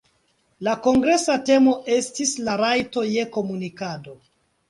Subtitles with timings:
[0.67, 4.19] La kongresa temo estis "La rajto je komunikado".